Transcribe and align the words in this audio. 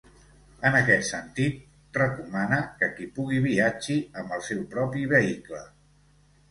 En 0.69 0.77
aquest 0.77 1.05
sentit, 1.09 1.59
recomana 1.99 2.59
que 2.81 2.91
qui 2.97 3.07
pugui 3.19 3.43
viatgi 3.47 4.01
amb 4.23 4.35
el 4.41 4.45
seu 4.51 4.69
propi 4.77 5.09
vehicle. 5.17 5.67